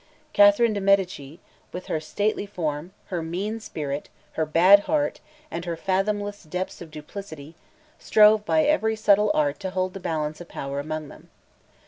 [0.33, 1.37] Catherine de Medicis,
[1.71, 5.19] with her stately form, her mean spirit, her bad heart,
[5.51, 7.53] and her fathomless depths of duplicity,
[7.99, 11.29] strove by every subtle art to hold the balance of power among them.